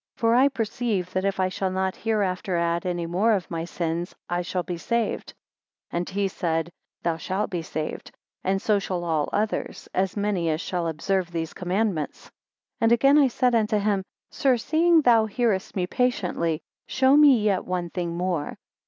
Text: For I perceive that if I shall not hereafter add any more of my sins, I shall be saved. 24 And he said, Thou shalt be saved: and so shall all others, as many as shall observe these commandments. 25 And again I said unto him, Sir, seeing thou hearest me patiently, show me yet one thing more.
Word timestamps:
For 0.15 0.33
I 0.33 0.47
perceive 0.47 1.13
that 1.13 1.25
if 1.25 1.39
I 1.39 1.49
shall 1.49 1.69
not 1.69 1.95
hereafter 1.95 2.55
add 2.55 2.87
any 2.87 3.05
more 3.05 3.33
of 3.33 3.51
my 3.51 3.65
sins, 3.65 4.15
I 4.27 4.41
shall 4.41 4.63
be 4.63 4.75
saved. 4.79 5.35
24 5.91 5.97
And 5.99 6.09
he 6.09 6.27
said, 6.27 6.71
Thou 7.03 7.17
shalt 7.17 7.51
be 7.51 7.61
saved: 7.61 8.11
and 8.43 8.59
so 8.59 8.79
shall 8.79 9.03
all 9.03 9.29
others, 9.31 9.87
as 9.93 10.17
many 10.17 10.49
as 10.49 10.59
shall 10.59 10.87
observe 10.87 11.29
these 11.31 11.53
commandments. 11.53 12.31
25 12.79 12.79
And 12.81 12.91
again 12.91 13.17
I 13.19 13.27
said 13.27 13.53
unto 13.53 13.77
him, 13.77 14.03
Sir, 14.31 14.57
seeing 14.57 15.01
thou 15.03 15.27
hearest 15.27 15.75
me 15.75 15.85
patiently, 15.85 16.63
show 16.87 17.15
me 17.15 17.39
yet 17.43 17.65
one 17.65 17.91
thing 17.91 18.17
more. 18.17 18.57